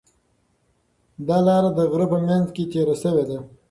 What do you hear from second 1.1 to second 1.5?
دا